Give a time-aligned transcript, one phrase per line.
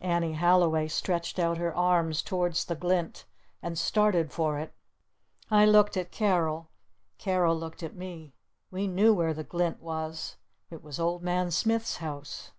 [0.00, 3.26] Annie Halliway stretched out her arms towards the glint.
[3.60, 4.72] And started for it.
[5.50, 6.70] I looked at Carol.
[7.18, 8.32] Carol looked at me.
[8.70, 10.36] We knew where the glint was.
[10.70, 12.52] It was Old Man Smith's house.